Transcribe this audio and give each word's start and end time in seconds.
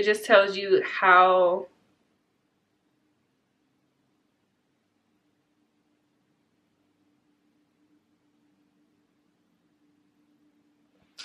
it 0.00 0.04
just 0.04 0.24
tells 0.24 0.56
you 0.56 0.82
how 0.82 1.66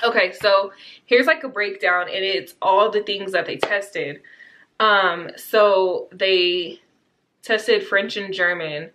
Okay, 0.04 0.34
so 0.34 0.74
here's 1.06 1.26
like 1.26 1.46
a 1.46 1.48
breakdown 1.48 2.08
and 2.14 2.24
it's 2.26 2.56
all 2.62 2.92
the 2.92 3.02
things 3.02 3.32
that 3.32 3.46
they 3.46 3.56
tested. 3.56 4.22
Um, 4.82 5.30
so 5.38 6.10
they 6.12 6.82
tested 7.42 7.88
French 7.88 8.18
and 8.18 8.34
German, 8.34 8.92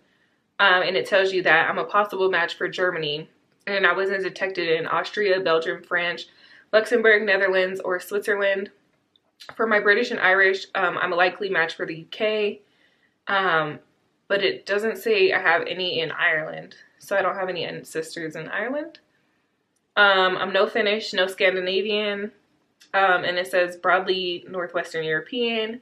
um, 0.59 0.83
and 0.83 0.95
it 0.95 1.07
tells 1.07 1.33
you 1.33 1.41
that 1.41 1.67
I'm 1.67 1.79
a 1.79 1.85
possible 1.85 2.29
match 2.29 2.53
for 2.53 2.69
Germany. 2.69 3.27
And 3.65 3.87
I 3.87 3.93
wasn't 3.93 4.23
detected 4.23 4.69
in 4.69 4.85
Austria, 4.85 5.39
Belgium, 5.39 5.81
France, 5.81 6.27
Luxembourg, 6.71 7.23
Netherlands, 7.23 7.81
or 7.83 7.99
Switzerland. 7.99 8.69
For 9.55 9.67
my 9.67 9.79
British 9.79 10.11
and 10.11 10.19
Irish, 10.19 10.67
um, 10.75 10.97
I'm 10.97 11.13
a 11.13 11.15
likely 11.15 11.49
match 11.49 11.75
for 11.75 11.85
the 11.85 12.05
UK. 12.05 12.59
Um, 13.27 13.79
but 14.27 14.43
it 14.43 14.65
doesn't 14.65 14.97
say 14.97 15.33
I 15.33 15.41
have 15.41 15.63
any 15.67 15.99
in 15.99 16.11
Ireland. 16.11 16.75
So 16.99 17.17
I 17.17 17.21
don't 17.21 17.35
have 17.35 17.49
any 17.49 17.65
ancestors 17.65 18.35
in 18.35 18.47
Ireland. 18.47 18.99
Um, 19.97 20.37
I'm 20.37 20.53
no 20.53 20.67
Finnish, 20.67 21.13
no 21.13 21.27
Scandinavian, 21.27 22.31
um, 22.93 23.23
and 23.25 23.37
it 23.37 23.47
says 23.47 23.75
broadly 23.75 24.45
Northwestern 24.49 25.03
European. 25.03 25.81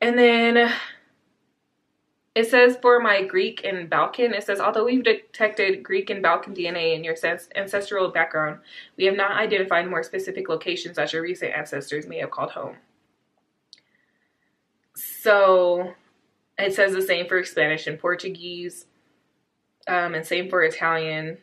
And 0.00 0.18
then 0.18 0.72
it 2.34 2.48
says 2.48 2.76
for 2.82 3.00
my 3.00 3.22
Greek 3.22 3.64
and 3.64 3.88
Balkan, 3.88 4.34
it 4.34 4.44
says, 4.44 4.60
although 4.60 4.84
we've 4.84 5.04
detected 5.04 5.82
Greek 5.82 6.10
and 6.10 6.22
Balkan 6.22 6.54
DNA 6.54 6.94
in 6.94 7.04
your 7.04 7.14
ancestral 7.54 8.08
background, 8.08 8.60
we 8.96 9.04
have 9.04 9.16
not 9.16 9.32
identified 9.32 9.88
more 9.88 10.02
specific 10.02 10.48
locations 10.48 10.96
that 10.96 11.12
your 11.12 11.22
recent 11.22 11.54
ancestors 11.54 12.06
may 12.06 12.18
have 12.18 12.30
called 12.30 12.50
home. 12.50 12.76
So 14.94 15.94
it 16.58 16.74
says 16.74 16.92
the 16.92 17.02
same 17.02 17.26
for 17.26 17.42
Spanish 17.44 17.86
and 17.86 17.98
Portuguese, 17.98 18.86
um, 19.86 20.14
and 20.14 20.26
same 20.26 20.48
for 20.48 20.62
Italian 20.62 21.38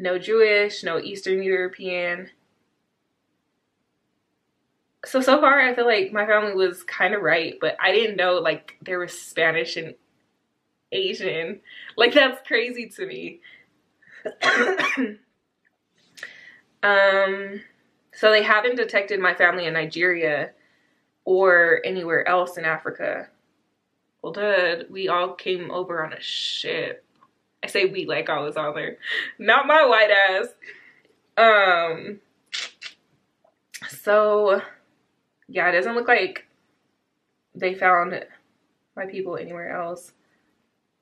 no 0.00 0.18
Jewish, 0.18 0.82
no 0.82 0.98
Eastern 0.98 1.42
European. 1.42 2.30
So, 5.06 5.20
so 5.20 5.40
far, 5.40 5.60
I 5.60 5.74
feel 5.74 5.86
like 5.86 6.12
my 6.12 6.26
family 6.26 6.54
was 6.54 6.82
kind 6.82 7.14
of 7.14 7.22
right, 7.22 7.54
but 7.60 7.76
I 7.80 7.92
didn't 7.92 8.16
know 8.16 8.34
like 8.34 8.76
there 8.82 8.98
was 8.98 9.18
Spanish 9.18 9.76
and 9.76 9.94
Asian. 10.92 11.60
Like, 11.96 12.12
that's 12.12 12.46
crazy 12.46 12.88
to 12.96 13.06
me. 13.06 13.40
um, 16.82 17.60
so 18.12 18.30
they 18.30 18.42
haven't 18.42 18.76
detected 18.76 19.20
my 19.20 19.34
family 19.34 19.66
in 19.66 19.72
Nigeria 19.72 20.50
or 21.24 21.80
anywhere 21.84 22.26
else 22.28 22.58
in 22.58 22.64
Africa. 22.64 23.28
Well, 24.22 24.32
dude, 24.32 24.90
we 24.90 25.08
all 25.08 25.32
came 25.34 25.70
over 25.70 26.04
on 26.04 26.12
a 26.12 26.20
ship. 26.20 27.04
I 27.62 27.66
say 27.66 27.86
we 27.86 28.06
like 28.06 28.28
I 28.28 28.40
was 28.40 28.56
all 28.56 28.72
there. 28.74 28.96
Not 29.38 29.66
my 29.66 29.84
white 29.86 30.10
ass. 30.10 30.48
Um 31.36 32.20
so 33.88 34.60
yeah, 35.50 35.68
it 35.68 35.72
doesn't 35.72 35.96
look 35.96 36.08
like 36.08 36.46
they 37.54 37.74
found 37.74 38.24
my 38.96 39.06
people 39.06 39.36
anywhere 39.36 39.76
else. 39.76 40.12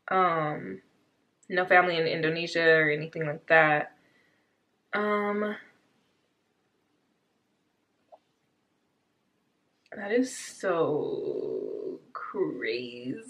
Um 0.09 0.81
no 1.49 1.67
family 1.67 1.97
in 1.97 2.07
Indonesia 2.07 2.65
or 2.65 2.91
anything 2.91 3.27
like 3.27 3.47
that. 3.47 3.93
Um 4.95 5.55
that 9.95 10.13
is 10.13 10.37
so 10.37 12.01
crazy. 12.13 13.29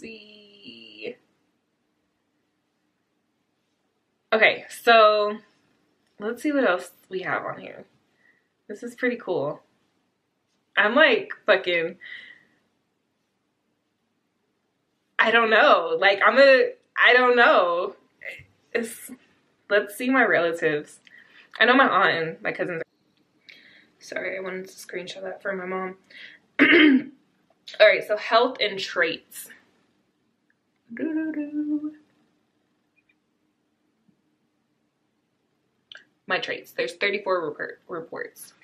Okay, 4.32 4.66
so 4.68 5.38
let's 6.20 6.42
see 6.42 6.52
what 6.52 6.68
else 6.68 6.90
we 7.08 7.22
have 7.22 7.44
on 7.44 7.58
here. 7.58 7.86
This 8.68 8.82
is 8.82 8.94
pretty 8.94 9.16
cool. 9.16 9.62
I'm 10.78 10.94
like 10.94 11.32
fucking 11.44 11.96
I 15.18 15.30
don't 15.30 15.50
know. 15.50 15.96
Like 15.98 16.20
I'm 16.24 16.38
a 16.38 16.70
I 16.96 17.12
don't 17.12 17.36
know. 17.36 17.96
It's 18.72 19.10
let's 19.68 19.96
see 19.96 20.10
my 20.10 20.24
relatives. 20.24 21.00
I 21.58 21.64
know 21.64 21.74
my 21.74 21.88
aunt 21.88 22.16
and 22.16 22.42
my 22.42 22.52
cousins. 22.52 22.82
Sorry, 23.98 24.38
I 24.38 24.40
wanted 24.40 24.68
to 24.68 24.74
screenshot 24.74 25.22
that 25.22 25.42
for 25.42 25.52
my 25.54 25.66
mom. 25.66 25.96
All 27.80 27.86
right, 27.86 28.06
so 28.06 28.16
health 28.16 28.56
and 28.60 28.78
traits. 28.78 29.48
My 36.26 36.38
traits. 36.38 36.72
There's 36.72 36.94
34 36.94 37.44
report, 37.44 37.80
reports. 37.88 38.54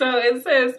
So 0.00 0.16
it 0.16 0.42
says 0.42 0.74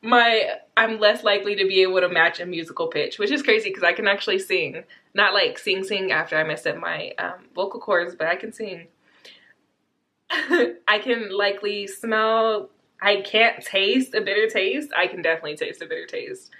my 0.00 0.48
I'm 0.76 1.00
less 1.00 1.24
likely 1.24 1.56
to 1.56 1.66
be 1.66 1.82
able 1.82 2.00
to 2.00 2.08
match 2.08 2.38
a 2.38 2.46
musical 2.46 2.86
pitch, 2.86 3.18
which 3.18 3.32
is 3.32 3.42
crazy 3.42 3.68
because 3.68 3.82
I 3.82 3.92
can 3.92 4.06
actually 4.06 4.38
sing. 4.38 4.84
Not 5.12 5.34
like 5.34 5.58
sing 5.58 5.82
sing 5.82 6.12
after 6.12 6.36
I 6.36 6.44
messed 6.44 6.68
up 6.68 6.76
my 6.76 7.12
um, 7.18 7.46
vocal 7.54 7.80
cords, 7.80 8.14
but 8.14 8.28
I 8.28 8.36
can 8.36 8.52
sing. 8.52 8.86
I 10.30 11.00
can 11.02 11.36
likely 11.36 11.88
smell. 11.88 12.70
I 13.02 13.22
can't 13.22 13.60
taste 13.64 14.14
a 14.14 14.20
bitter 14.20 14.46
taste. 14.48 14.90
I 14.96 15.08
can 15.08 15.20
definitely 15.20 15.56
taste 15.56 15.82
a 15.82 15.86
bitter 15.86 16.06
taste. 16.06 16.50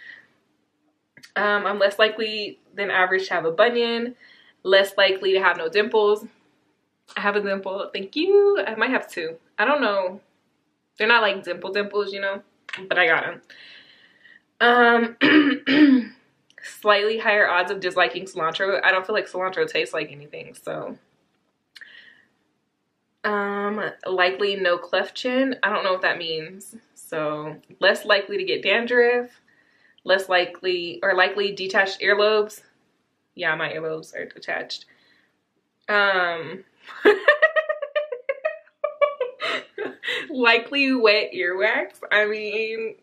Um, 1.37 1.65
I'm 1.65 1.79
less 1.79 1.97
likely 1.97 2.59
than 2.75 2.91
average 2.91 3.29
to 3.29 3.35
have 3.35 3.45
a 3.45 3.53
bunion, 3.53 4.17
less 4.65 4.97
likely 4.99 5.35
to 5.35 5.41
have 5.41 5.57
no 5.57 5.69
dimples. 5.69 6.27
I 7.17 7.21
have 7.21 7.37
a 7.37 7.41
dimple, 7.41 7.89
thank 7.93 8.17
you. 8.17 8.63
I 8.67 8.75
might 8.75 8.91
have 8.91 9.09
two. 9.09 9.37
I 9.59 9.65
don't 9.65 9.81
know. 9.81 10.21
They're 11.01 11.09
not 11.09 11.23
like 11.23 11.43
dimple 11.43 11.73
dimples, 11.73 12.13
you 12.13 12.21
know, 12.21 12.43
but 12.89 12.97
I 12.97 13.07
got 13.07 13.41
them. 14.61 15.17
Um, 15.19 16.15
slightly 16.63 17.19
higher 17.19 17.49
odds 17.49 17.73
of 17.73 17.81
disliking 17.81 18.27
cilantro. 18.27 18.81
I 18.85 18.93
don't 18.93 19.05
feel 19.05 19.17
like 19.17 19.29
cilantro 19.29 19.67
tastes 19.67 19.95
like 19.95 20.13
anything, 20.13 20.55
so. 20.55 20.97
Um, 23.25 23.83
likely 24.07 24.55
no 24.55 24.79
cleft 24.79 25.17
chin. 25.17 25.57
I 25.63 25.71
don't 25.71 25.83
know 25.83 25.93
what 25.93 26.03
that 26.03 26.19
means. 26.19 26.77
So 26.95 27.57
less 27.81 28.05
likely 28.05 28.37
to 28.37 28.45
get 28.45 28.63
dandruff 28.63 29.41
less 30.05 30.29
likely 30.29 30.99
or 31.03 31.15
likely 31.15 31.53
detached 31.53 32.01
earlobes. 32.01 32.63
Yeah, 33.35 33.55
my 33.55 33.71
earlobes 33.71 34.15
are 34.15 34.27
detached. 34.27 34.87
Um, 35.89 36.65
likely 40.31 40.95
wet 40.95 41.33
earwax. 41.35 42.01
I 42.11 42.27
mean, 42.27 42.97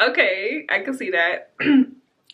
okay, 0.00 0.66
I 0.68 0.80
can 0.80 0.94
see 0.94 1.10
that. 1.10 1.52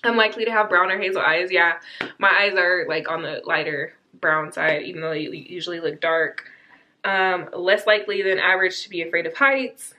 I'm 0.05 0.17
likely 0.17 0.45
to 0.45 0.51
have 0.51 0.69
brown 0.69 0.91
or 0.91 0.99
hazel 0.99 1.23
eyes. 1.23 1.51
Yeah, 1.51 1.75
my 2.19 2.29
eyes 2.29 2.55
are 2.57 2.87
like 2.89 3.09
on 3.09 3.23
the 3.23 3.41
lighter 3.45 3.95
brown 4.21 4.53
side, 4.53 4.83
even 4.83 5.01
though 5.01 5.11
they 5.11 5.21
usually 5.21 5.81
look 5.81 6.01
dark. 6.01 6.45
Um, 7.05 7.49
less 7.57 7.87
likely 7.87 8.23
than 8.23 8.39
average 8.39 8.83
to 8.85 8.89
be 8.89 9.03
afraid 9.03 9.27
of 9.27 9.37
heights 9.37 9.95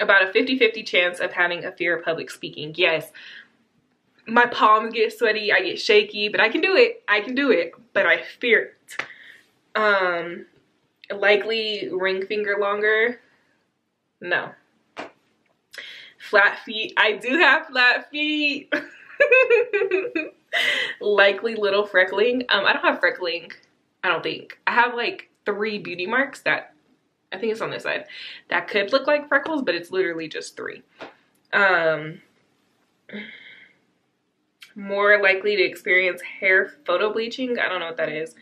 about 0.00 0.22
a 0.22 0.26
50-50 0.26 0.84
chance 0.84 1.20
of 1.20 1.32
having 1.32 1.64
a 1.64 1.72
fear 1.72 1.96
of 1.96 2.04
public 2.04 2.30
speaking. 2.30 2.74
Yes, 2.76 3.10
my 4.26 4.46
palms 4.46 4.92
get 4.92 5.16
sweaty, 5.16 5.52
I 5.52 5.60
get 5.60 5.80
shaky, 5.80 6.28
but 6.28 6.40
I 6.40 6.48
can 6.48 6.60
do 6.60 6.76
it. 6.76 7.02
I 7.08 7.20
can 7.20 7.34
do 7.34 7.50
it, 7.50 7.72
but 7.92 8.06
I 8.06 8.22
fear 8.22 8.72
it. 8.72 9.04
Um, 9.74 10.46
likely 11.14 11.88
ring 11.92 12.26
finger 12.26 12.56
longer. 12.58 13.20
No. 14.20 14.52
Flat 16.18 16.58
feet. 16.60 16.94
I 16.96 17.12
do 17.12 17.38
have 17.38 17.66
flat 17.66 18.10
feet. 18.10 18.72
likely 21.00 21.54
little 21.54 21.86
freckling. 21.86 22.44
Um, 22.48 22.64
I 22.64 22.72
don't 22.72 22.84
have 22.84 23.00
freckling. 23.00 23.52
I 24.04 24.08
don't 24.08 24.22
think. 24.22 24.58
I 24.66 24.72
have 24.72 24.94
like 24.94 25.28
three 25.44 25.78
beauty 25.78 26.06
marks 26.06 26.40
that 26.42 26.74
I 27.32 27.38
think 27.38 27.52
it's 27.52 27.60
on 27.60 27.70
this 27.70 27.84
side. 27.84 28.06
That 28.48 28.68
could 28.68 28.92
look 28.92 29.06
like 29.06 29.28
freckles, 29.28 29.62
but 29.62 29.74
it's 29.74 29.90
literally 29.90 30.28
just 30.28 30.56
three. 30.56 30.82
Um, 31.52 32.20
more 34.74 35.20
likely 35.22 35.56
to 35.56 35.62
experience 35.62 36.22
hair 36.22 36.74
photo 36.84 37.12
bleaching. 37.12 37.58
I 37.58 37.68
don't 37.68 37.80
know 37.80 37.86
what 37.86 37.96
that 37.96 38.10
is. 38.10 38.34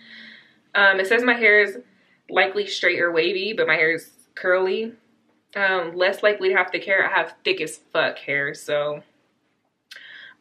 Um, 0.74 1.00
it 1.00 1.06
says 1.06 1.22
my 1.22 1.34
hair 1.34 1.62
is 1.62 1.78
likely 2.30 2.66
straight 2.66 3.00
or 3.00 3.12
wavy, 3.12 3.52
but 3.52 3.66
my 3.66 3.74
hair 3.74 3.92
is 3.92 4.10
curly. 4.34 4.92
Um, 5.56 5.96
less 5.96 6.22
likely 6.22 6.50
to 6.50 6.54
have 6.54 6.70
thick 6.70 6.84
hair. 6.84 7.08
I 7.08 7.18
have 7.18 7.34
thick 7.44 7.60
as 7.60 7.78
fuck 7.92 8.18
hair, 8.18 8.54
so. 8.54 9.02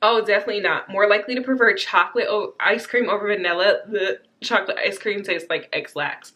Oh, 0.01 0.23
definitely 0.23 0.61
not. 0.61 0.89
More 0.89 1.07
likely 1.09 1.35
to 1.35 1.41
prefer 1.41 1.73
chocolate 1.73 2.27
ice 2.59 2.85
cream 2.85 3.09
over 3.09 3.27
vanilla. 3.27 3.79
The 3.87 4.21
chocolate 4.41 4.77
ice 4.77 4.97
cream 4.97 5.23
tastes 5.23 5.49
like 5.49 5.69
Ex-Lax. 5.73 6.33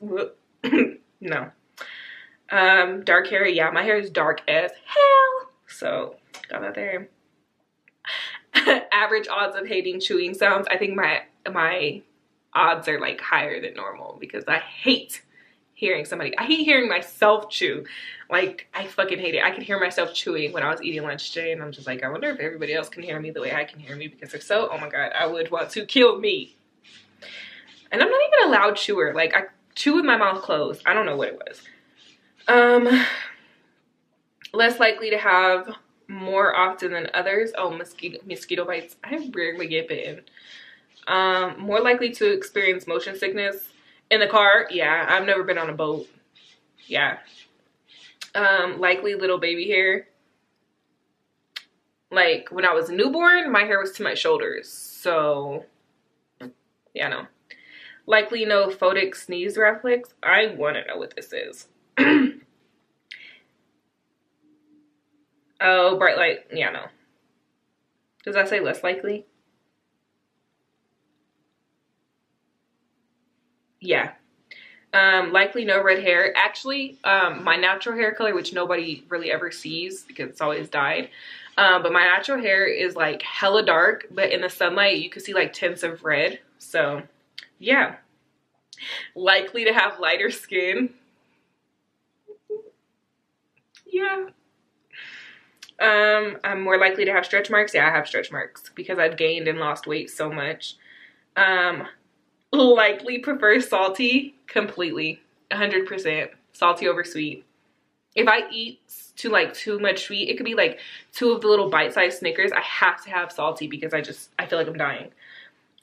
no. 1.22 1.52
Um, 2.50 3.04
dark 3.04 3.28
hair. 3.28 3.48
Yeah, 3.48 3.70
my 3.70 3.84
hair 3.84 3.98
is 3.98 4.10
dark 4.10 4.42
as 4.50 4.72
hell. 4.86 5.50
So, 5.68 6.16
got 6.50 6.62
that 6.62 6.76
there. 6.76 7.10
Average 8.92 9.28
odds 9.28 9.56
of 9.56 9.68
hating 9.68 10.00
chewing 10.00 10.34
sounds. 10.34 10.68
I 10.70 10.78
think 10.78 10.96
my 10.96 11.24
my 11.52 12.02
odds 12.54 12.88
are 12.88 13.00
like 13.00 13.22
higher 13.22 13.62
than 13.62 13.74
normal 13.74 14.18
because 14.20 14.44
I 14.48 14.60
hate 14.60 15.24
hearing 15.84 16.06
somebody. 16.06 16.38
I 16.38 16.44
hate 16.44 16.64
hearing 16.64 16.90
myself 16.90 17.50
chew. 17.50 17.86
Like, 18.30 18.68
I 18.74 18.88
fucking 18.88 19.20
hate 19.20 19.36
it. 19.36 19.44
I 19.44 19.52
could 19.52 19.64
hear 19.64 19.80
myself 19.80 20.14
chewing 20.14 20.54
when 20.54 20.64
I 20.64 20.72
was 20.72 20.82
eating 20.82 21.04
lunch 21.04 21.32
today, 21.32 21.52
and 21.52 21.62
I'm 21.62 21.72
just 21.72 21.86
like, 21.86 22.04
I 22.04 22.10
wonder 22.10 22.30
if 22.30 22.40
everybody 22.40 22.74
else 22.74 22.90
can 22.90 23.04
hear 23.04 23.20
me 23.20 23.32
the 23.32 23.42
way 23.42 23.54
I 23.54 23.66
can 23.66 23.80
hear 23.80 23.96
me, 23.96 24.08
because 24.08 24.34
if 24.34 24.42
so, 24.42 24.70
oh 24.72 24.78
my 24.78 24.90
god, 24.90 25.12
I 25.18 25.28
would 25.28 25.52
want 25.52 25.70
to 25.72 25.86
kill 25.86 26.20
me. 26.20 26.56
And 27.92 28.02
I'm 28.02 28.10
not 28.10 28.22
even 28.28 28.48
a 28.48 28.52
loud 28.52 28.78
chewer. 28.78 29.14
Like, 29.14 29.36
I 29.36 29.44
chew 29.76 29.96
with 29.96 30.06
my 30.06 30.18
mouth 30.18 30.42
closed. 30.42 30.82
I 30.86 30.94
don't 30.94 31.06
know 31.06 31.18
what 31.18 31.28
it 31.28 31.42
was. 31.46 31.62
Um, 32.48 33.06
less 34.54 34.80
likely 34.80 35.10
to 35.10 35.18
have 35.18 35.76
more 36.08 36.56
often 36.56 36.94
than 36.94 37.10
others. 37.14 37.52
Oh, 37.58 37.70
mosquito, 37.70 38.20
mosquito 38.26 38.66
bites. 38.66 38.96
I 39.04 39.30
rarely 39.34 39.68
get 39.68 39.90
bitten. 39.90 40.22
Um, 41.08 41.60
more 41.60 41.82
likely 41.82 42.12
to 42.12 42.32
experience 42.32 42.88
motion 42.88 43.18
sickness 43.18 43.73
in 44.10 44.20
the 44.20 44.28
car, 44.28 44.68
yeah. 44.70 45.06
I've 45.10 45.26
never 45.26 45.44
been 45.44 45.58
on 45.58 45.70
a 45.70 45.74
boat. 45.74 46.08
Yeah. 46.88 47.18
Um, 48.36 48.80
likely 48.80 49.16
little 49.16 49.40
baby 49.40 49.68
hair. 49.68 50.08
Like 52.12 52.50
when 52.52 52.66
I 52.66 52.74
was 52.74 52.90
newborn, 52.90 53.52
my 53.52 53.64
hair 53.64 53.80
was 53.80 53.92
to 53.94 54.04
my 54.04 54.14
shoulders. 54.14 54.70
So 54.70 55.66
yeah, 56.94 57.08
no. 57.08 57.26
Likely 58.06 58.46
no 58.46 58.68
photic 58.68 59.16
sneeze 59.16 59.58
reflex. 59.58 60.14
I 60.22 60.54
want 60.58 60.76
to 60.76 60.86
know 60.86 60.98
what 60.98 61.16
this 61.16 61.34
is. 61.34 61.68
oh, 65.62 65.98
bright 65.98 66.18
light. 66.18 66.40
Yeah, 66.52 66.70
no. 66.72 66.86
Does 68.24 68.36
that 68.36 68.50
say 68.50 68.60
less 68.60 68.84
likely? 68.84 69.26
Yeah 73.84 74.12
um, 74.94 75.32
likely 75.32 75.66
no 75.66 75.82
red 75.84 76.04
hair. 76.04 76.32
Actually, 76.38 77.00
um, 77.04 77.44
my 77.44 77.56
natural 77.56 77.96
hair 77.96 78.14
color, 78.14 78.36
which 78.36 78.54
nobody 78.54 79.04
really 79.10 79.32
ever 79.32 79.50
sees 79.50 80.04
because 80.04 80.30
it's 80.30 80.42
always 80.42 80.70
dyed, 80.70 81.10
um, 81.58 81.82
but 81.84 81.92
my 81.92 82.04
natural 82.04 82.40
hair 82.40 82.66
is 82.66 82.96
like 82.96 83.22
hella 83.22 83.64
dark, 83.66 84.06
but 84.12 84.32
in 84.32 84.42
the 84.42 84.50
sunlight 84.50 84.98
you 84.98 85.10
can 85.10 85.22
see 85.22 85.34
like 85.34 85.54
tints 85.54 85.84
of 85.84 86.04
red. 86.04 86.40
So 86.60 87.02
yeah, 87.60 87.96
likely 89.16 89.66
to 89.66 89.74
have 89.74 90.00
lighter 90.00 90.30
skin. 90.30 90.94
yeah. 93.88 94.28
Um, 95.80 96.38
I'm 96.44 96.62
more 96.62 96.78
likely 96.78 97.04
to 97.06 97.12
have 97.12 97.26
stretch 97.26 97.50
marks. 97.50 97.74
Yeah, 97.74 97.88
I 97.88 97.92
have 97.92 98.08
stretch 98.08 98.32
marks 98.32 98.70
because 98.76 99.00
I've 99.00 99.18
gained 99.18 99.48
and 99.48 99.60
lost 99.60 99.88
weight 99.88 100.10
so 100.10 100.32
much. 100.32 100.76
Um, 101.36 101.88
likely 102.54 103.20
prefer 103.20 103.60
salty 103.60 104.36
completely 104.48 105.22
100% 105.52 106.30
salty 106.54 106.88
over 106.88 107.04
sweet. 107.04 107.46
If 108.16 108.28
i 108.28 108.48
eat 108.52 108.80
too 109.16 109.30
like 109.30 109.54
too 109.54 109.80
much 109.80 110.06
sweet 110.06 110.30
it 110.30 110.38
could 110.38 110.46
be 110.46 110.54
like 110.54 110.80
two 111.12 111.32
of 111.32 111.42
the 111.42 111.48
little 111.48 111.70
bite-sized 111.70 112.20
snickers. 112.20 112.52
I 112.52 112.62
have 112.62 113.04
to 113.04 113.10
have 113.10 113.32
salty 113.32 113.68
because 113.68 113.94
i 113.94 114.02
just 114.02 114.30
i 114.38 114.46
feel 114.46 114.60
like 114.60 114.68
i'm 114.68 114.78
dying. 114.78 115.10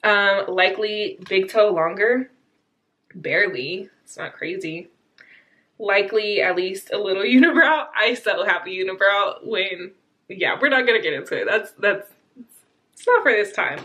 Um 0.03 0.45
likely 0.47 1.19
big 1.27 1.49
toe 1.49 1.71
longer. 1.71 2.31
Barely. 3.13 3.89
It's 4.03 4.17
not 4.17 4.33
crazy. 4.33 4.87
Likely 5.77 6.41
at 6.41 6.55
least 6.55 6.91
a 6.93 6.97
little 6.97 7.23
unibrow. 7.35 7.87
I 7.93 8.13
so 8.13 8.41
a 8.41 8.45
unibrow 8.45 9.45
when 9.45 9.91
yeah 10.29 10.57
we're 10.59 10.69
not 10.69 10.87
gonna 10.87 11.01
get 11.01 11.13
into 11.13 11.41
it. 11.41 11.45
That's 11.49 11.71
that's 11.71 12.07
it's 12.93 13.07
not 13.07 13.23
for 13.23 13.31
this 13.33 13.51
time 13.51 13.79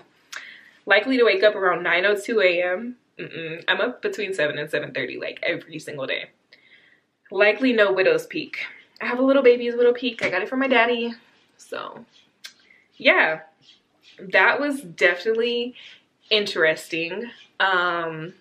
Likely 0.86 1.18
to 1.18 1.24
wake 1.24 1.42
up 1.42 1.54
around 1.54 1.84
9.02 1.84 2.44
a.m. 2.44 2.96
I'm 3.68 3.80
up 3.80 4.02
between 4.02 4.32
7 4.32 4.56
and 4.56 4.70
7.30 4.70 5.20
like 5.20 5.40
every 5.42 5.78
single 5.78 6.06
day. 6.06 6.30
Likely 7.30 7.72
no 7.72 7.92
widow's 7.92 8.26
peak. 8.26 8.58
I 9.00 9.06
have 9.06 9.18
a 9.18 9.22
little 9.22 9.42
baby's 9.42 9.74
widow 9.74 9.92
peak. 9.92 10.24
I 10.24 10.30
got 10.30 10.42
it 10.42 10.48
from 10.48 10.60
my 10.60 10.68
daddy. 10.68 11.14
So 11.56 12.04
yeah, 12.96 13.40
that 14.32 14.60
was 14.60 14.80
definitely 14.80 15.74
interesting. 16.30 17.30
Um, 17.58 18.34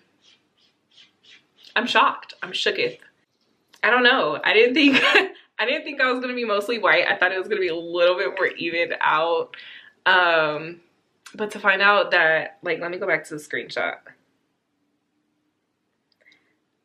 I'm 1.74 1.86
shocked. 1.86 2.34
I'm 2.42 2.52
shooketh. 2.52 2.98
I 3.82 3.90
don't 3.90 4.04
know. 4.04 4.40
I 4.42 4.52
didn't 4.52 4.74
think 4.74 4.96
I 5.58 5.64
didn't 5.64 5.84
think 5.84 6.00
I 6.00 6.10
was 6.10 6.20
gonna 6.20 6.34
be 6.34 6.44
mostly 6.44 6.78
white. 6.78 7.06
I 7.08 7.16
thought 7.16 7.32
it 7.32 7.38
was 7.38 7.48
gonna 7.48 7.60
be 7.60 7.68
a 7.68 7.74
little 7.74 8.16
bit 8.16 8.30
more 8.36 8.46
even 8.46 8.92
out. 9.00 9.56
Um, 10.04 10.80
but 11.34 11.50
to 11.52 11.58
find 11.58 11.82
out 11.82 12.10
that, 12.12 12.58
like, 12.62 12.80
let 12.80 12.90
me 12.90 12.98
go 12.98 13.06
back 13.06 13.24
to 13.24 13.34
the 13.34 13.40
screenshot. 13.40 13.96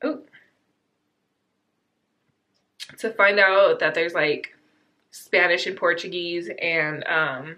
Oh. 0.03 0.21
To 2.97 3.11
find 3.11 3.39
out 3.39 3.79
that 3.79 3.93
there's 3.93 4.13
like 4.13 4.53
Spanish 5.11 5.67
and 5.67 5.77
Portuguese 5.77 6.49
and 6.61 7.03
um 7.05 7.57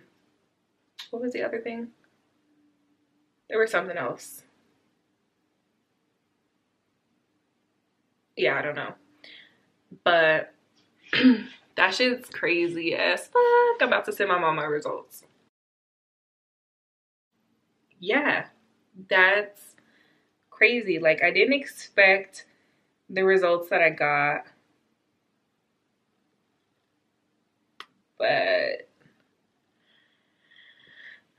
what 1.11 1.21
was 1.21 1.33
the 1.33 1.43
other 1.43 1.59
thing? 1.59 1.89
There 3.49 3.59
was 3.59 3.71
something 3.71 3.97
else. 3.97 4.43
Yeah, 8.35 8.57
I 8.57 8.61
don't 8.61 8.75
know. 8.75 8.93
But 10.03 10.53
that 11.75 11.93
shit's 11.93 12.29
crazy 12.29 12.95
as 12.95 13.27
fuck. 13.27 13.81
I'm 13.81 13.87
about 13.87 14.05
to 14.05 14.11
send 14.11 14.29
my 14.29 14.39
mom 14.39 14.55
my 14.55 14.65
results 14.65 15.23
yeah, 18.03 18.47
that's 19.09 19.75
crazy. 20.49 20.99
Like 20.99 21.23
I 21.23 21.31
didn't 21.31 21.53
expect 21.53 22.45
the 23.09 23.23
results 23.23 23.69
that 23.69 23.81
I 23.81 23.91
got. 23.91 24.43
But 28.17 28.89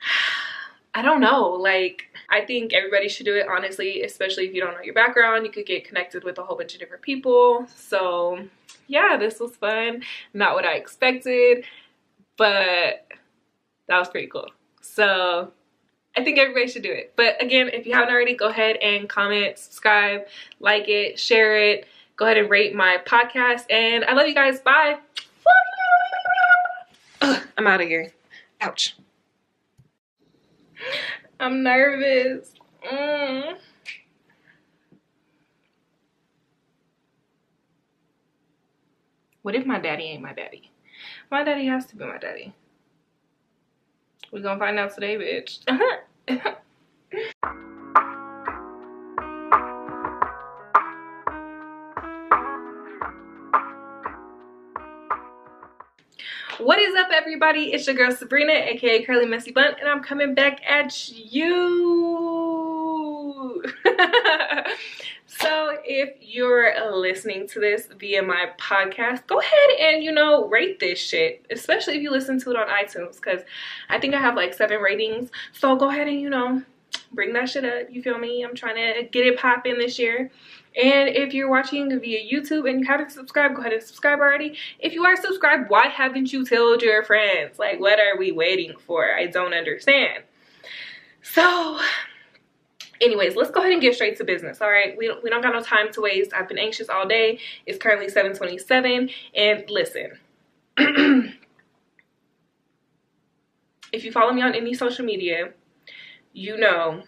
I 0.95 1.03
don't 1.03 1.21
know. 1.21 1.51
Like 1.51 2.05
I 2.31 2.41
think 2.47 2.73
everybody 2.73 3.11
should 3.11 3.27
do 3.27 3.37
it 3.37 3.47
honestly, 3.47 4.03
especially 4.03 4.47
if 4.47 4.55
you 4.55 4.63
don't 4.63 4.73
know 4.73 4.81
your 4.83 4.95
background. 4.95 5.45
You 5.45 5.53
could 5.53 5.67
get 5.67 5.85
connected 5.87 6.25
with 6.25 6.39
a 6.39 6.43
whole 6.43 6.57
bunch 6.57 6.73
of 6.73 6.81
different 6.81 7.03
people. 7.03 7.67
So 7.77 8.43
yeah, 8.87 9.19
this 9.19 9.39
was 9.39 9.55
fun. 9.57 10.03
Not 10.33 10.55
what 10.55 10.65
I 10.65 10.77
expected, 10.77 11.67
but 12.39 13.07
that 13.87 13.99
was 13.99 14.09
pretty 14.09 14.29
cool. 14.29 14.49
So 14.81 15.53
I 16.17 16.23
think 16.23 16.39
everybody 16.39 16.69
should 16.69 16.83
do 16.83 16.93
it. 16.93 17.13
But 17.17 17.43
again, 17.43 17.71
if 17.73 17.87
you 17.87 17.93
haven't 17.93 18.15
already, 18.15 18.35
go 18.35 18.49
ahead 18.49 18.77
and 18.77 19.09
comment, 19.09 19.59
subscribe, 19.59 20.27
like 20.61 20.89
it, 20.89 21.19
share 21.19 21.57
it. 21.57 21.87
Go 22.17 22.27
ahead 22.27 22.37
and 22.37 22.49
rate 22.49 22.75
my 22.75 22.99
podcast. 23.05 23.71
And 23.71 24.05
I 24.05 24.13
love 24.13 24.29
you 24.29 24.35
guys. 24.35 24.61
Bye. 24.61 24.99
Ugh, 27.21 27.43
I'm 27.59 27.67
out 27.67 27.81
of 27.81 27.89
here. 27.89 28.13
Ouch. 28.61 28.97
I'm 31.41 31.63
nervous. 31.65 32.53
Mm. 32.89 33.57
What 39.43 39.55
if 39.55 39.67
my 39.67 39.81
daddy 39.81 40.05
ain't 40.05 40.23
my 40.23 40.33
daddy? 40.33 40.71
My 41.31 41.43
daddy 41.43 41.67
has 41.67 41.87
to 41.87 41.97
be 41.97 42.05
my 42.05 42.19
daddy. 42.19 42.55
We're 44.35 44.43
gonna 44.43 44.59
find 44.59 44.79
out 44.81 44.93
today, 44.93 45.17
bitch. 45.17 45.61
What 56.59 56.79
is 56.79 56.95
up 56.95 57.09
everybody? 57.13 57.73
It's 57.73 57.87
your 57.87 57.97
girl 57.97 58.13
Sabrina 58.13 58.53
aka 58.53 59.05
Curly 59.05 59.27
Messy 59.27 59.51
Bun 59.51 59.75
and 59.79 59.89
I'm 59.89 60.03
coming 60.03 60.35
back 60.35 60.61
at 60.69 61.09
you. 61.09 61.73
If 65.85 66.17
you're 66.21 66.75
listening 66.97 67.47
to 67.49 67.61
this 67.61 67.89
via 67.99 68.23
my 68.23 68.51
podcast, 68.59 69.27
go 69.27 69.41
ahead 69.41 69.71
and, 69.81 70.03
you 70.03 70.13
know, 70.13 70.49
rate 70.49 70.81
this 70.81 70.99
shit, 70.99 71.45
especially 71.51 71.97
if 71.97 72.03
you 72.03 72.11
listen 72.11 72.41
to 72.41 72.51
it 72.51 72.57
on 72.57 72.69
iTunes 72.69 73.17
because 73.17 73.43
I 73.89 73.99
think 73.99 74.15
I 74.15 74.21
have 74.21 74.35
like 74.35 74.55
seven 74.55 74.81
ratings. 74.81 75.31
So 75.53 75.77
go 75.77 75.91
ahead 75.91 76.09
and, 76.09 76.21
you 76.21 76.31
know, 76.31 76.63
bring 77.13 77.33
that 77.35 77.51
shit 77.51 77.65
up. 77.65 77.89
You 77.91 78.03
feel 78.03 78.19
me? 78.19 78.43
I'm 78.43 78.55
trying 78.55 78.77
to 78.77 79.09
get 79.09 79.27
it 79.27 79.39
popping 79.39 79.79
this 79.79 79.99
year. 79.99 80.31
And 80.77 81.09
if 81.09 81.33
you're 81.33 81.51
watching 81.51 81.89
via 82.01 82.33
YouTube 82.33 82.69
and 82.69 82.81
you 82.81 82.87
haven't 82.87 83.13
subscribed, 83.13 83.55
go 83.55 83.61
ahead 83.61 83.73
and 83.73 83.83
subscribe 83.83 84.19
already. 84.19 84.57
If 84.81 84.93
you 84.93 85.05
are 85.05 85.17
subscribed, 85.17 85.71
why 85.71 85.87
haven't 85.87 86.33
you 86.33 86.45
told 86.45 86.83
your 86.83 87.05
friends? 87.05 87.59
Like, 87.59 87.79
what 87.79 88.01
are 88.01 88.19
we 88.19 88.33
waiting 88.33 88.75
for? 88.87 89.15
I 89.15 89.27
don't 89.27 89.55
understand. 89.55 90.25
So, 91.23 91.81
anyways, 93.01 93.37
let's 93.37 93.51
go 93.51 93.61
ahead 93.61 93.73
and 93.73 93.83
get 93.83 93.95
straight 93.95 94.17
to 94.19 94.25
business. 94.25 94.61
All 94.61 94.71
right, 94.71 94.97
we 94.97 95.07
don't, 95.07 95.23
we 95.23 95.31
don't 95.31 95.43
got 95.43 95.53
no 95.53 95.63
time 95.63 95.93
to 95.93 96.01
waste. 96.01 96.33
I've 96.35 96.49
been 96.49 96.59
anxious 96.59 96.89
all 96.89 97.07
day. 97.07 97.39
It's 97.67 97.79
currently 97.79 98.09
7:27, 98.09 99.11
and 99.35 99.65
listen. 99.69 100.19
if 103.93 104.05
you 104.05 104.11
follow 104.11 104.33
me 104.33 104.43
on 104.43 104.55
any 104.55 104.75
social 104.75 105.05
media, 105.05 105.51
you 106.33 106.57
know. 106.57 107.03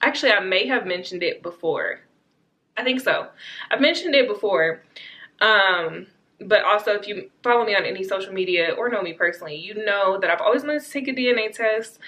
Actually, 0.00 0.32
I 0.32 0.40
may 0.40 0.66
have 0.66 0.86
mentioned 0.86 1.22
it 1.22 1.42
before 1.42 2.00
I 2.76 2.84
think 2.84 3.00
so. 3.00 3.28
I've 3.70 3.80
mentioned 3.80 4.14
it 4.14 4.28
before. 4.28 4.82
Um, 5.40 6.06
but 6.40 6.64
also 6.64 6.92
if 6.92 7.06
you 7.06 7.30
follow 7.42 7.64
me 7.64 7.74
on 7.74 7.84
any 7.84 8.02
social 8.02 8.32
media 8.32 8.74
or 8.76 8.88
know 8.88 9.02
me 9.02 9.12
personally, 9.12 9.56
you 9.56 9.74
know 9.84 10.18
that 10.18 10.30
I've 10.30 10.40
always 10.40 10.62
wanted 10.62 10.82
to 10.82 10.90
take 10.90 11.08
a 11.08 11.12
DNA 11.12 11.52
test. 11.52 11.98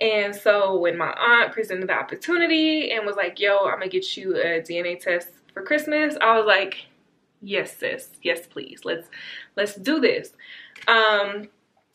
And 0.00 0.34
so 0.34 0.78
when 0.78 0.98
my 0.98 1.12
aunt 1.12 1.52
presented 1.52 1.88
the 1.88 1.94
opportunity 1.94 2.92
and 2.92 3.06
was 3.06 3.16
like, 3.16 3.40
yo, 3.40 3.66
I'm 3.66 3.78
gonna 3.78 3.88
get 3.88 4.16
you 4.16 4.36
a 4.36 4.60
DNA 4.60 5.00
test 5.00 5.28
for 5.52 5.62
Christmas, 5.62 6.16
I 6.20 6.36
was 6.36 6.46
like, 6.46 6.86
yes, 7.40 7.76
sis, 7.76 8.10
yes, 8.22 8.46
please. 8.46 8.84
Let's 8.84 9.08
let's 9.56 9.74
do 9.74 10.00
this. 10.00 10.32
Um, 10.86 11.48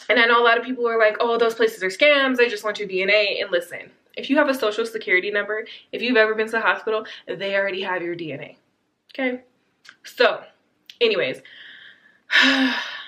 and 0.10 0.20
I 0.20 0.26
know 0.26 0.42
a 0.42 0.44
lot 0.44 0.58
of 0.58 0.64
people 0.64 0.88
are 0.88 0.98
like, 0.98 1.18
oh, 1.20 1.38
those 1.38 1.54
places 1.54 1.84
are 1.84 1.90
scams, 1.90 2.38
they 2.38 2.50
just 2.50 2.64
want 2.64 2.80
your 2.80 2.88
DNA. 2.88 3.42
And 3.42 3.52
listen, 3.52 3.92
if 4.18 4.30
you 4.30 4.38
have 4.38 4.50
a 4.50 4.54
social 4.54 4.86
security 4.86 5.32
number, 5.32 5.66
if 5.92 6.02
you've 6.02 6.18
ever 6.18 6.36
been 6.36 6.48
to 6.48 6.54
the 6.54 6.62
hospital, 6.62 7.06
they 7.28 7.56
already 7.56 7.82
have 7.82 8.02
your 8.02 8.16
DNA. 8.16 8.56
Okay? 9.14 9.42
So, 10.04 10.44
anyways, 11.00 11.42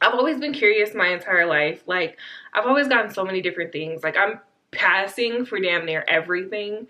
I've 0.00 0.14
always 0.14 0.38
been 0.38 0.52
curious 0.52 0.94
my 0.94 1.08
entire 1.08 1.46
life. 1.46 1.82
Like, 1.86 2.18
I've 2.52 2.66
always 2.66 2.88
gotten 2.88 3.12
so 3.12 3.24
many 3.24 3.42
different 3.42 3.72
things. 3.72 4.02
Like, 4.02 4.16
I'm 4.16 4.40
passing 4.70 5.44
for 5.44 5.58
damn 5.60 5.86
near 5.86 6.04
everything. 6.08 6.86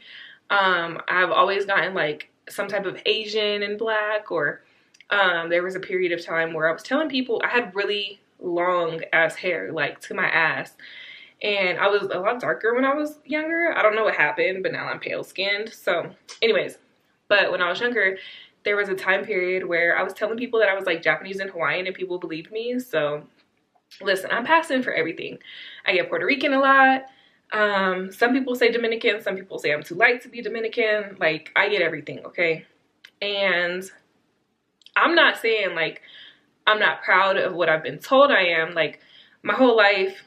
Um, 0.51 1.01
I've 1.09 1.31
always 1.31 1.65
gotten 1.65 1.95
like 1.95 2.31
some 2.49 2.69
type 2.69 2.87
of 2.87 3.01
Asian 3.07 3.63
and 3.63 3.79
black, 3.79 4.31
or 4.31 4.63
um, 5.11 5.49
there 5.51 5.63
was 5.63 5.75
a 5.75 5.81
period 5.81 6.13
of 6.13 6.25
time 6.25 6.53
where 6.53 6.69
I 6.69 6.73
was 6.73 6.83
telling 6.83 7.09
people 7.09 7.41
I 7.45 7.49
had 7.49 7.75
really 7.75 8.21
long 8.41 9.01
ass 9.13 9.37
hair, 9.37 9.73
like 9.73 10.01
to 10.03 10.15
my 10.15 10.27
ass 10.27 10.75
and 11.43 11.79
I 11.79 11.89
was 11.89 12.03
a 12.03 12.19
lot 12.19 12.41
darker 12.41 12.75
when 12.75 12.85
I 12.85 12.95
was 12.95 13.19
younger. 13.25 13.73
I 13.77 13.83
don't 13.83 13.95
know 13.95 14.05
what 14.05 14.15
happened, 14.15 14.63
but 14.63 14.73
now 14.73 14.87
I'm 14.87 14.99
pale 14.99 15.23
skinned. 15.23 15.73
So 15.73 16.11
anyways, 16.43 16.79
but 17.29 17.51
when 17.53 17.63
I 17.63 17.69
was 17.69 17.81
younger, 17.81 18.19
there 18.65 18.77
was 18.77 18.89
a 18.89 18.95
time 18.95 19.25
period 19.25 19.67
where 19.67 19.97
I 19.97 20.03
was 20.03 20.13
telling 20.13 20.37
people 20.37 20.61
that 20.61 20.69
I 20.69 20.75
was 20.75 20.85
like 20.85 21.03
Japanese 21.03 21.41
and 21.41 21.51
Hawaiian 21.51 21.87
and 21.87 21.95
people 21.95 22.19
believed 22.19 22.51
me. 22.51 22.79
So 22.79 23.23
listen, 24.01 24.31
I'm 24.31 24.45
passing 24.45 24.83
for 24.83 24.93
everything. 24.93 25.39
I 25.87 25.93
get 25.93 26.09
Puerto 26.09 26.27
Rican 26.27 26.53
a 26.53 26.61
lot. 26.61 27.07
Um, 27.53 28.13
some 28.13 28.33
people 28.33 28.55
say 28.55 28.71
Dominican, 28.71 29.23
some 29.23 29.37
people 29.37 29.59
say 29.59 29.73
I'm 29.73 29.83
too 29.83 29.95
light 29.95 30.23
to 30.23 30.29
be 30.29 30.43
Dominican. 30.43 31.17
Like 31.19 31.51
I 31.57 31.69
get 31.69 31.83
everything, 31.83 32.21
okay? 32.27 32.67
And 33.23 33.89
I'm 34.97 35.15
not 35.15 35.39
saying 35.39 35.75
like 35.75 36.03
I'm 36.67 36.79
not 36.79 37.03
proud 37.03 37.39
of 37.39 37.55
what 37.55 37.69
I've 37.69 37.83
been 37.83 37.99
told 37.99 38.31
I 38.31 38.43
am. 38.43 38.75
Like 38.75 39.01
my 39.43 39.55
whole 39.55 39.77
life 39.77 40.25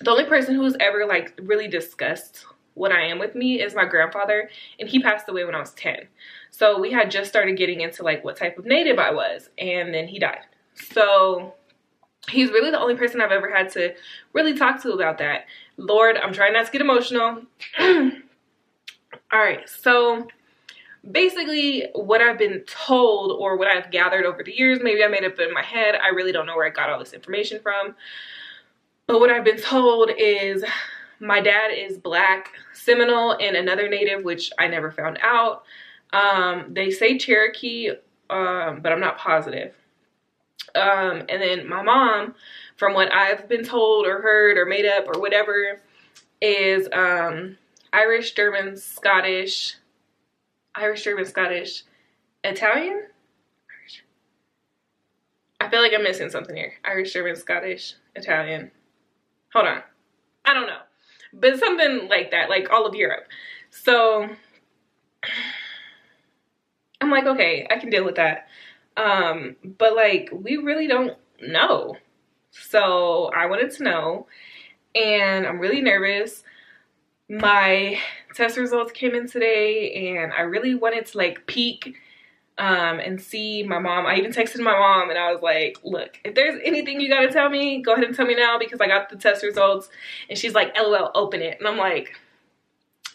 the 0.00 0.10
only 0.10 0.24
person 0.24 0.54
who's 0.54 0.76
ever 0.80 1.06
like 1.06 1.32
really 1.42 1.68
discussed 1.68 2.44
what 2.76 2.92
I 2.92 3.06
am 3.06 3.18
with 3.18 3.34
me 3.34 3.60
is 3.60 3.74
my 3.74 3.86
grandfather 3.86 4.50
and 4.78 4.88
he 4.88 5.02
passed 5.02 5.28
away 5.28 5.44
when 5.44 5.54
I 5.54 5.60
was 5.60 5.72
10. 5.72 6.06
So 6.50 6.78
we 6.78 6.92
had 6.92 7.10
just 7.10 7.30
started 7.30 7.56
getting 7.56 7.80
into 7.80 8.02
like 8.02 8.22
what 8.22 8.36
type 8.36 8.58
of 8.58 8.66
native 8.66 8.98
I 8.98 9.12
was 9.12 9.48
and 9.58 9.92
then 9.94 10.06
he 10.06 10.18
died. 10.18 10.42
So 10.74 11.54
he's 12.28 12.50
really 12.50 12.70
the 12.70 12.78
only 12.78 12.94
person 12.94 13.20
I've 13.20 13.32
ever 13.32 13.50
had 13.50 13.70
to 13.72 13.94
really 14.34 14.54
talk 14.54 14.82
to 14.82 14.92
about 14.92 15.18
that. 15.18 15.46
Lord, 15.78 16.18
I'm 16.18 16.34
trying 16.34 16.52
not 16.52 16.66
to 16.66 16.72
get 16.72 16.82
emotional. 16.82 17.42
All 17.80 18.10
right, 19.32 19.68
so 19.68 20.28
basically 21.10 21.88
what 21.94 22.20
I've 22.20 22.38
been 22.38 22.62
told 22.66 23.32
or 23.40 23.56
what 23.56 23.68
I've 23.68 23.90
gathered 23.90 24.26
over 24.26 24.42
the 24.42 24.52
years, 24.52 24.80
maybe 24.82 25.02
I 25.02 25.08
made 25.08 25.24
up 25.24 25.38
in 25.38 25.52
my 25.54 25.62
head. 25.62 25.94
I 25.94 26.08
really 26.08 26.32
don't 26.32 26.46
know 26.46 26.56
where 26.56 26.66
I 26.66 26.70
got 26.70 26.90
all 26.90 26.98
this 26.98 27.14
information 27.14 27.60
from. 27.62 27.94
But 29.06 29.20
what 29.20 29.30
I've 29.30 29.44
been 29.44 29.60
told 29.60 30.10
is 30.18 30.64
my 31.20 31.40
dad 31.40 31.68
is 31.74 31.98
black, 31.98 32.52
Seminole, 32.72 33.36
and 33.40 33.56
another 33.56 33.88
native, 33.88 34.24
which 34.24 34.50
I 34.58 34.68
never 34.68 34.90
found 34.90 35.18
out. 35.22 35.64
Um, 36.12 36.72
they 36.74 36.90
say 36.90 37.18
Cherokee, 37.18 37.90
um, 38.30 38.80
but 38.82 38.92
I'm 38.92 39.00
not 39.00 39.18
positive. 39.18 39.74
Um, 40.74 41.22
and 41.28 41.40
then 41.40 41.68
my 41.68 41.82
mom, 41.82 42.34
from 42.76 42.94
what 42.94 43.12
I've 43.12 43.48
been 43.48 43.64
told 43.64 44.06
or 44.06 44.20
heard 44.20 44.58
or 44.58 44.66
made 44.66 44.84
up 44.86 45.06
or 45.08 45.20
whatever, 45.20 45.80
is 46.40 46.88
um, 46.92 47.56
Irish, 47.92 48.34
German, 48.34 48.76
Scottish, 48.76 49.76
Irish, 50.74 51.04
German, 51.04 51.24
Scottish, 51.24 51.84
Italian? 52.44 53.04
I 55.58 55.68
feel 55.70 55.80
like 55.80 55.92
I'm 55.94 56.02
missing 56.02 56.30
something 56.30 56.54
here. 56.54 56.74
Irish, 56.84 57.12
German, 57.12 57.34
Scottish, 57.34 57.94
Italian. 58.14 58.70
Hold 59.52 59.66
on. 59.66 59.82
I 60.44 60.54
don't 60.54 60.66
know. 60.66 60.78
But 61.38 61.58
something 61.58 62.08
like 62.08 62.30
that, 62.30 62.48
like 62.48 62.70
all 62.70 62.86
of 62.86 62.94
Europe. 62.94 63.26
So 63.70 64.28
I'm 67.00 67.10
like, 67.10 67.26
okay, 67.26 67.66
I 67.70 67.78
can 67.78 67.90
deal 67.90 68.04
with 68.04 68.16
that. 68.16 68.48
Um, 68.96 69.56
but 69.78 69.94
like 69.94 70.30
we 70.32 70.56
really 70.56 70.86
don't 70.86 71.16
know. 71.40 71.96
So 72.50 73.30
I 73.36 73.46
wanted 73.46 73.70
to 73.72 73.82
know 73.84 74.26
and 74.94 75.46
I'm 75.46 75.58
really 75.58 75.82
nervous. 75.82 76.42
My 77.28 77.98
test 78.34 78.56
results 78.56 78.92
came 78.92 79.14
in 79.14 79.28
today 79.28 80.14
and 80.16 80.32
I 80.32 80.42
really 80.42 80.74
wanted 80.74 81.06
to 81.06 81.18
like 81.18 81.46
peek 81.46 81.96
um, 82.58 83.00
and 83.00 83.20
see 83.20 83.62
my 83.62 83.78
mom. 83.78 84.06
I 84.06 84.16
even 84.16 84.32
texted 84.32 84.60
my 84.60 84.72
mom 84.72 85.10
and 85.10 85.18
I 85.18 85.32
was 85.32 85.42
like, 85.42 85.78
look, 85.84 86.18
if 86.24 86.34
there's 86.34 86.60
anything 86.64 87.00
you 87.00 87.08
gotta 87.08 87.30
tell 87.30 87.50
me, 87.50 87.82
go 87.82 87.92
ahead 87.92 88.04
and 88.04 88.14
tell 88.14 88.26
me 88.26 88.34
now 88.34 88.58
because 88.58 88.80
I 88.80 88.86
got 88.86 89.10
the 89.10 89.16
test 89.16 89.42
results. 89.42 89.90
And 90.30 90.38
she's 90.38 90.54
like, 90.54 90.74
LOL, 90.76 91.10
open 91.14 91.42
it. 91.42 91.58
And 91.58 91.68
I'm 91.68 91.76
like, 91.76 92.18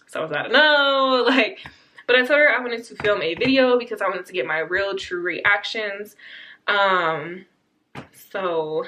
so 0.08 0.20
I 0.20 0.24
was 0.24 0.32
like, 0.32 0.52
no, 0.52 1.24
like, 1.28 1.60
but 2.06 2.16
I 2.16 2.20
told 2.20 2.40
her 2.40 2.50
I 2.50 2.60
wanted 2.60 2.84
to 2.86 2.96
film 2.96 3.22
a 3.22 3.34
video 3.34 3.80
because 3.80 4.02
I 4.02 4.08
wanted 4.08 4.26
to 4.28 4.34
get 4.34 4.46
my 4.46 4.60
real 4.60 4.96
true 4.96 5.22
reactions. 5.22 6.16
Um, 6.68 7.46
so 8.32 8.86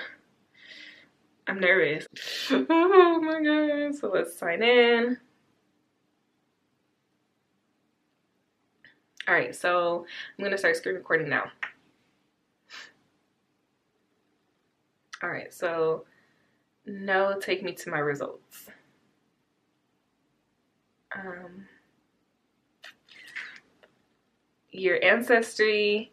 I'm 1.48 1.60
nervous. 1.60 2.06
oh 2.52 3.20
my 3.22 3.42
god. 3.42 3.96
So 3.96 4.12
let's 4.14 4.38
sign 4.38 4.62
in. 4.62 5.18
All 9.28 9.34
right, 9.34 9.56
so 9.56 10.06
I'm 10.38 10.44
gonna 10.44 10.58
start 10.58 10.76
screen 10.76 10.96
recording 10.96 11.30
now. 11.30 11.46
All 15.22 15.30
right, 15.30 15.54
so 15.54 16.04
no, 16.86 17.40
take 17.40 17.64
me 17.64 17.72
to 17.74 17.90
my 17.90 18.00
results. 18.00 18.68
Um, 21.16 21.68
your 24.72 25.02
ancestry 25.02 26.12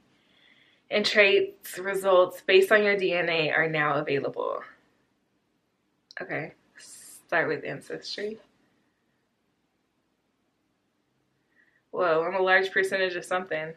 and 0.90 1.04
traits 1.04 1.78
results 1.78 2.42
based 2.46 2.70
on 2.70 2.84
your 2.84 2.96
DNA 2.96 3.52
are 3.52 3.68
now 3.68 3.94
available. 3.94 4.60
Okay, 6.20 6.52
start 6.76 7.48
with 7.48 7.64
ancestry. 7.64 8.38
Whoa, 12.00 12.22
I'm 12.22 12.34
a 12.34 12.40
large 12.40 12.70
percentage 12.72 13.14
of 13.14 13.26
something. 13.26 13.74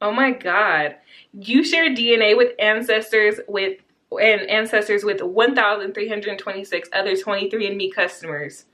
Oh 0.00 0.10
my 0.10 0.32
god. 0.32 0.96
You 1.32 1.62
share 1.62 1.94
DNA 1.94 2.36
with 2.36 2.54
ancestors 2.58 3.38
with 3.46 3.78
and 4.10 4.40
ancestors 4.50 5.04
with 5.04 5.22
1,326 5.22 6.88
other 6.92 7.12
23andMe 7.12 7.94
customers. 7.94 8.64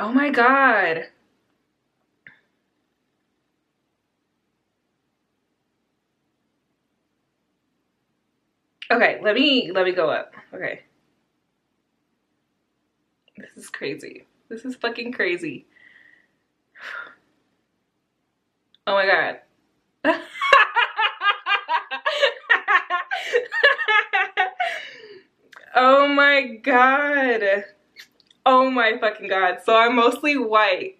Oh 0.00 0.12
my 0.12 0.30
god. 0.30 1.04
Okay, 8.90 9.20
let 9.22 9.36
me 9.36 9.70
let 9.72 9.84
me 9.84 9.92
go 9.92 10.10
up. 10.10 10.34
Okay. 10.52 10.80
This 13.38 13.56
is 13.56 13.70
crazy. 13.70 14.26
This 14.48 14.64
is 14.64 14.74
fucking 14.74 15.12
crazy. 15.12 15.66
Oh 18.86 18.94
my 18.94 19.06
god. 19.06 19.40
oh 25.76 26.08
my 26.08 26.58
god. 26.62 27.42
Oh 28.46 28.70
my 28.70 28.96
fucking 28.98 29.28
god. 29.28 29.58
So 29.64 29.76
I'm 29.76 29.96
mostly 29.96 30.38
white. 30.38 30.96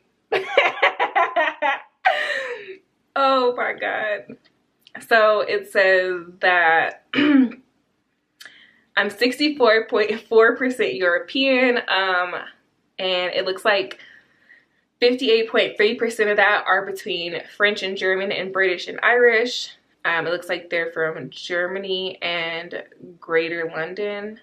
oh 3.16 3.54
my 3.56 3.72
god. 3.72 4.36
So 5.08 5.40
it 5.40 5.72
says 5.72 6.26
that 6.40 7.06
I'm 7.14 7.62
64.4% 8.96 10.98
European. 10.98 11.78
Um, 11.88 12.34
and 12.98 13.32
it 13.32 13.46
looks 13.46 13.64
like 13.64 13.98
58.3% 15.00 16.30
of 16.30 16.36
that 16.36 16.64
are 16.66 16.84
between 16.84 17.40
French 17.56 17.82
and 17.82 17.96
German 17.96 18.32
and 18.32 18.52
British 18.52 18.86
and 18.86 19.00
Irish. 19.02 19.70
Um, 20.04 20.26
it 20.26 20.30
looks 20.30 20.48
like 20.48 20.68
they're 20.68 20.92
from 20.92 21.30
Germany 21.30 22.18
and 22.22 22.82
Greater 23.18 23.70
London. 23.74 24.40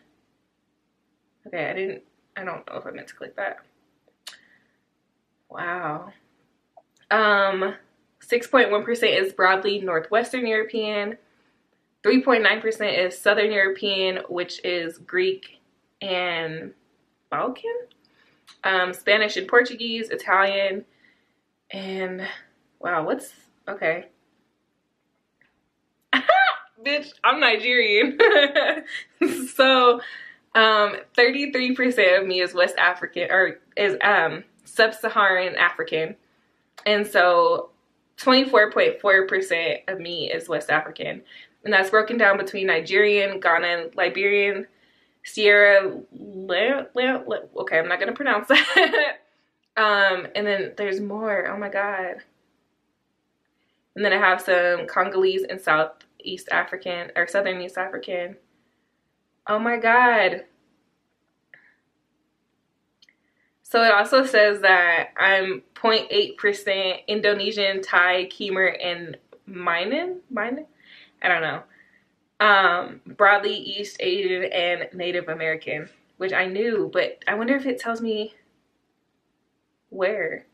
Okay, 1.46 1.70
I 1.70 1.74
didn't, 1.74 2.04
I 2.36 2.44
don't 2.44 2.68
know 2.68 2.78
if 2.78 2.86
I 2.86 2.92
meant 2.92 3.08
to 3.08 3.16
click 3.16 3.36
that. 3.36 3.58
Wow. 5.50 6.12
Um, 7.12 7.76
6.1% 8.22 9.22
is 9.22 9.34
broadly 9.34 9.80
Northwestern 9.80 10.46
European. 10.46 11.18
3.9% 12.04 13.06
is 13.06 13.18
Southern 13.18 13.52
European, 13.52 14.20
which 14.28 14.60
is 14.64 14.98
Greek 14.98 15.62
and 16.02 16.74
Balkan 17.30 17.88
um, 18.64 18.94
Spanish 18.94 19.38
and 19.38 19.48
Portuguese, 19.48 20.10
Italian, 20.10 20.86
and 21.72 22.28
wow, 22.80 23.06
what's 23.06 23.34
okay? 23.68 24.06
Bitch, 26.86 27.12
I'm 27.24 27.40
Nigerian. 27.40 28.18
so, 29.56 30.02
um, 30.56 30.98
33% 31.18 32.22
of 32.22 32.28
me 32.28 32.42
is 32.42 32.54
West 32.54 32.78
African 32.78 33.30
or 33.32 33.60
is 33.76 33.98
um 34.02 34.44
sub-Saharan 34.66 35.56
African, 35.56 36.16
and 36.86 37.06
so 37.06 37.70
24.4% 38.18 39.80
of 39.88 40.00
me 40.00 40.32
is 40.32 40.50
West 40.50 40.70
African, 40.70 41.22
and 41.64 41.74
that's 41.74 41.90
broken 41.90 42.18
down 42.18 42.38
between 42.38 42.68
Nigerian, 42.68 43.40
Ghanaian, 43.40 43.96
Liberian, 43.96 44.68
Sierra 45.28 46.00
Le, 46.14 46.88
Le, 46.96 47.24
Le, 47.28 47.42
okay, 47.58 47.78
I'm 47.78 47.88
not 47.90 48.00
gonna 48.00 48.14
pronounce 48.14 48.48
that. 48.48 49.18
um, 49.78 50.26
and 50.34 50.48
then 50.48 50.74
there's 50.78 51.02
more. 51.02 51.48
Oh 51.48 51.58
my 51.58 51.70
god. 51.70 52.16
And 53.96 54.06
then 54.06 54.14
I 54.14 54.18
have 54.18 54.42
some 54.42 54.88
Congolese 54.88 55.44
and 55.44 55.60
Southeast 55.60 56.48
African 56.50 57.12
or 57.16 57.28
Southern 57.28 57.62
East 57.62 57.78
African. 57.78 58.38
Oh 59.48 59.60
my 59.60 59.78
god. 59.78 60.46
So 63.64 63.84
it 63.84 63.92
also 63.92 64.26
says 64.26 64.62
that 64.62 65.10
I'm 65.20 65.62
0.8% 65.76 67.06
Indonesian, 67.08 67.82
Thai, 67.82 68.28
Khmer, 68.28 68.78
and 68.82 69.18
Minin. 69.46 70.22
Minin? 70.30 70.68
I 71.22 71.28
don't 71.28 71.42
know 71.42 71.64
um, 72.40 73.02
broadly 73.06 73.56
East 73.56 73.98
Asian 74.00 74.46
and 74.46 74.88
Native 74.94 75.28
American, 75.28 75.90
which 76.18 76.34
I 76.34 76.46
knew, 76.46 76.90
but 76.92 77.24
I 77.28 77.36
wonder 77.36 77.56
if 77.56 77.66
it 77.66 77.80
tells 77.80 78.02
me 78.02 78.36
where. 79.90 80.46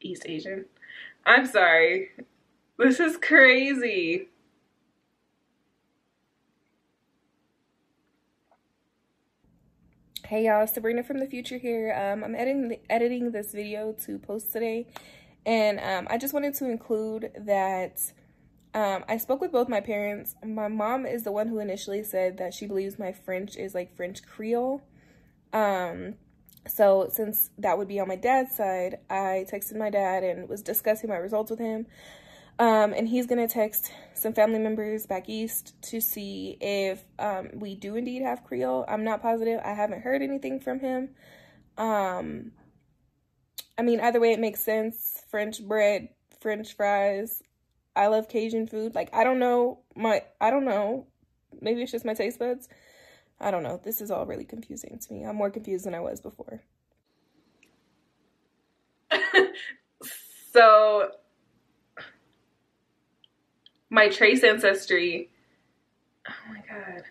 East 0.00 0.22
Asian. 0.26 0.64
I'm 1.26 1.46
sorry. 1.46 2.10
This 2.78 3.00
is 3.00 3.16
crazy. 3.18 4.28
Hey 10.24 10.46
y'all, 10.46 10.66
Sabrina 10.66 11.02
from 11.02 11.18
the 11.18 11.26
future 11.26 11.58
here. 11.58 11.92
Um, 11.92 12.22
I'm 12.22 12.36
editing 12.36 12.78
editing 12.88 13.32
this 13.32 13.52
video 13.52 13.92
to 14.04 14.18
post 14.18 14.52
today, 14.52 14.86
and 15.44 15.80
um, 15.80 16.06
I 16.08 16.18
just 16.18 16.32
wanted 16.32 16.54
to 16.54 16.70
include 16.70 17.32
that 17.36 18.00
um, 18.72 19.04
I 19.08 19.16
spoke 19.16 19.40
with 19.40 19.52
both 19.52 19.68
my 19.68 19.80
parents. 19.80 20.36
My 20.44 20.68
mom 20.68 21.04
is 21.04 21.24
the 21.24 21.32
one 21.32 21.48
who 21.48 21.58
initially 21.58 22.04
said 22.04 22.38
that 22.38 22.54
she 22.54 22.66
believes 22.66 22.98
my 22.98 23.12
French 23.12 23.56
is 23.56 23.74
like 23.74 23.96
French 23.96 24.22
Creole. 24.24 24.82
Um, 25.52 26.14
so 26.68 27.08
since 27.10 27.50
that 27.58 27.78
would 27.78 27.88
be 27.88 27.98
on 27.98 28.06
my 28.06 28.16
dad's 28.16 28.54
side, 28.54 28.98
I 29.08 29.46
texted 29.50 29.76
my 29.76 29.90
dad 29.90 30.22
and 30.22 30.48
was 30.48 30.62
discussing 30.62 31.10
my 31.10 31.16
results 31.16 31.50
with 31.50 31.58
him. 31.58 31.86
Um, 32.60 32.92
and 32.92 33.08
he's 33.08 33.26
going 33.26 33.46
to 33.46 33.52
text 33.52 33.90
some 34.14 34.34
family 34.34 34.58
members 34.58 35.06
back 35.06 35.28
east 35.28 35.74
to 35.84 36.00
see 36.00 36.58
if 36.60 37.02
um, 37.18 37.48
we 37.54 37.74
do 37.74 37.96
indeed 37.96 38.22
have 38.22 38.44
Creole. 38.44 38.84
I'm 38.86 39.02
not 39.02 39.22
positive. 39.22 39.60
I 39.64 39.72
haven't 39.72 40.02
heard 40.02 40.20
anything 40.20 40.60
from 40.60 40.78
him. 40.78 41.08
Um, 41.78 42.52
I 43.78 43.82
mean, 43.82 43.98
either 44.00 44.20
way, 44.20 44.32
it 44.32 44.38
makes 44.38 44.60
sense. 44.60 45.24
French 45.30 45.66
bread, 45.66 46.10
French 46.40 46.76
fries, 46.76 47.42
I 47.96 48.06
love 48.06 48.28
Cajun 48.28 48.66
food. 48.66 48.94
Like, 48.94 49.10
I 49.12 49.24
don't 49.24 49.38
know 49.38 49.80
my, 49.96 50.22
I 50.40 50.50
don't 50.50 50.64
know. 50.64 51.06
Maybe 51.60 51.82
it's 51.82 51.92
just 51.92 52.04
my 52.04 52.14
taste 52.14 52.38
buds. 52.38 52.68
I 53.40 53.50
don't 53.50 53.62
know. 53.62 53.80
This 53.82 54.00
is 54.00 54.10
all 54.10 54.26
really 54.26 54.44
confusing 54.44 54.98
to 54.98 55.12
me. 55.12 55.24
I'm 55.24 55.36
more 55.36 55.50
confused 55.50 55.86
than 55.86 55.94
I 55.94 56.00
was 56.00 56.20
before. 56.20 56.62
so, 60.52 61.10
my 63.88 64.08
trace 64.08 64.44
ancestry. 64.44 65.30
Oh 66.28 66.32
my 66.48 66.62
God. 66.68 67.02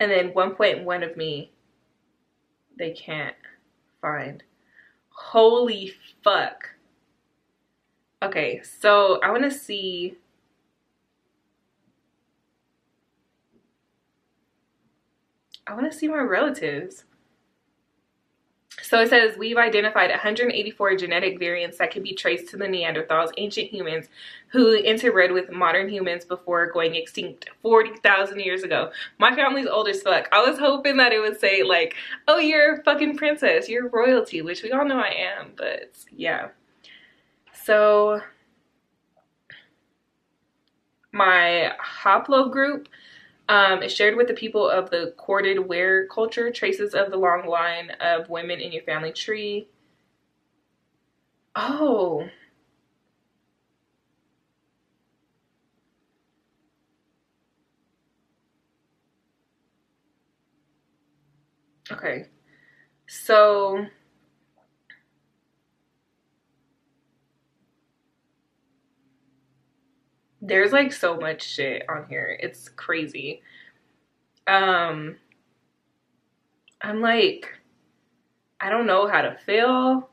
And 0.00 0.10
then 0.10 0.32
1.1 0.32 1.10
of 1.10 1.16
me, 1.16 1.52
they 2.78 2.90
can't 2.90 3.36
find. 4.02 4.42
Holy 5.16 5.94
fuck. 6.22 6.70
Okay, 8.22 8.60
so 8.62 9.18
I 9.22 9.30
want 9.30 9.44
to 9.44 9.50
see. 9.50 10.16
I 15.66 15.74
want 15.74 15.90
to 15.90 15.96
see 15.96 16.06
my 16.06 16.18
relatives. 16.18 17.04
So 18.82 19.00
it 19.00 19.08
says 19.08 19.36
we've 19.36 19.56
identified 19.56 20.10
184 20.10 20.96
genetic 20.96 21.38
variants 21.38 21.78
that 21.78 21.90
can 21.90 22.02
be 22.02 22.14
traced 22.14 22.48
to 22.50 22.56
the 22.56 22.66
Neanderthals, 22.66 23.30
ancient 23.36 23.70
humans 23.70 24.06
who 24.48 24.80
interbred 24.82 25.32
with 25.32 25.50
modern 25.50 25.88
humans 25.88 26.24
before 26.24 26.70
going 26.70 26.94
extinct 26.94 27.48
40,000 27.62 28.38
years 28.38 28.62
ago. 28.62 28.90
My 29.18 29.34
family's 29.34 29.66
old 29.66 29.88
as 29.88 30.02
fuck. 30.02 30.28
I 30.30 30.48
was 30.48 30.58
hoping 30.58 30.98
that 30.98 31.12
it 31.12 31.20
would 31.20 31.40
say 31.40 31.62
like, 31.62 31.94
oh, 32.28 32.38
you're 32.38 32.74
a 32.74 32.82
fucking 32.84 33.16
princess, 33.16 33.68
you're 33.68 33.88
royalty, 33.88 34.42
which 34.42 34.62
we 34.62 34.72
all 34.72 34.84
know 34.84 35.00
I 35.00 35.14
am, 35.38 35.52
but 35.56 35.96
yeah. 36.14 36.48
So 37.64 38.20
my 41.12 41.72
haplogroup 41.82 42.86
um, 43.48 43.82
is 43.82 43.92
shared 43.94 44.16
with 44.16 44.28
the 44.28 44.34
people 44.34 44.68
of 44.68 44.90
the 44.90 45.14
corded 45.16 45.58
ware 45.68 46.06
culture, 46.08 46.50
traces 46.50 46.94
of 46.94 47.10
the 47.10 47.16
long 47.16 47.46
line 47.46 47.90
of 48.00 48.28
women 48.28 48.60
in 48.60 48.72
your 48.72 48.82
family 48.84 49.12
tree. 49.12 49.68
Oh. 51.56 52.28
Okay. 61.90 62.26
So 63.08 63.86
there's 70.46 70.72
like 70.72 70.92
so 70.92 71.16
much 71.16 71.42
shit 71.42 71.84
on 71.88 72.06
here. 72.08 72.38
It's 72.40 72.68
crazy. 72.68 73.42
Um 74.46 75.16
I'm 76.80 77.00
like 77.00 77.52
I 78.60 78.70
don't 78.70 78.86
know 78.86 79.06
how 79.06 79.22
to 79.22 79.36
feel. 79.44 80.08